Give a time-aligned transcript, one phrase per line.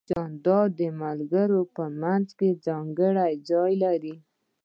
[0.09, 4.15] جانداد د ملګرو په منځ کې ځانګړی ځای لري.